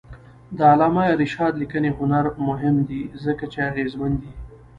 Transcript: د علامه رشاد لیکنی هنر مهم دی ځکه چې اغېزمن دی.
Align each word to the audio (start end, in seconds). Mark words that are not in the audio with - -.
د 0.57 0.59
علامه 0.71 1.05
رشاد 1.21 1.53
لیکنی 1.61 1.89
هنر 1.99 2.25
مهم 2.47 2.75
دی 2.89 3.01
ځکه 3.23 3.43
چې 3.51 3.59
اغېزمن 3.69 4.11
دی. 4.21 4.31